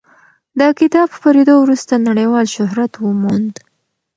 [0.59, 3.53] د کتاب خپرېدو وروسته نړیوال شهرت وموند.